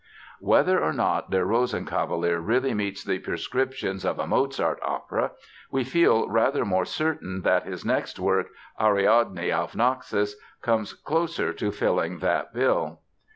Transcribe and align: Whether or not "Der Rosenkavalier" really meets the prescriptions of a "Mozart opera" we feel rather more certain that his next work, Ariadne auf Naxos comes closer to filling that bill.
Whether 0.39 0.81
or 0.83 0.93
not 0.93 1.29
"Der 1.29 1.45
Rosenkavalier" 1.45 2.39
really 2.43 2.73
meets 2.73 3.03
the 3.03 3.19
prescriptions 3.19 4.03
of 4.03 4.17
a 4.17 4.25
"Mozart 4.25 4.79
opera" 4.83 5.33
we 5.69 5.83
feel 5.83 6.27
rather 6.27 6.65
more 6.65 6.85
certain 6.85 7.43
that 7.43 7.67
his 7.67 7.85
next 7.85 8.17
work, 8.17 8.47
Ariadne 8.79 9.51
auf 9.53 9.75
Naxos 9.75 10.37
comes 10.63 10.93
closer 10.93 11.53
to 11.53 11.71
filling 11.71 12.17
that 12.17 12.51
bill. 12.51 12.97